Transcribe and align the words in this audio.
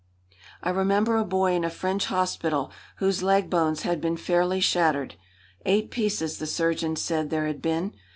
I 0.63 0.71
remember 0.71 1.15
a 1.17 1.23
boy 1.23 1.53
in 1.53 1.63
a 1.63 1.69
French 1.69 2.05
hospital 2.07 2.71
whose 2.95 3.21
leg 3.21 3.51
bones 3.51 3.83
had 3.83 4.01
been 4.01 4.17
fairly 4.17 4.59
shattered. 4.59 5.13
Eight 5.63 5.91
pieces, 5.91 6.39
the 6.39 6.47
surgeon 6.47 6.95
said 6.95 7.29
there 7.29 7.45
had 7.45 7.61
been. 7.61 7.93